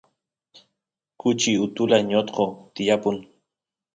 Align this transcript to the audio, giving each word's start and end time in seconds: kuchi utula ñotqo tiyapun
kuchi 1.19 1.51
utula 1.63 1.97
ñotqo 2.09 2.43
tiyapun 2.73 3.17